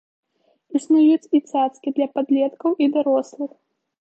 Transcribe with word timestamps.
Існуюць 0.79 1.29
і 1.39 1.41
цацкі 1.51 1.93
для 1.99 2.07
падлеткаў 2.17 2.71
і 2.87 2.89
дарослых. 2.97 3.51